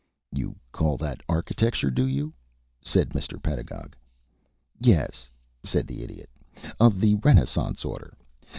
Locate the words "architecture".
1.29-1.91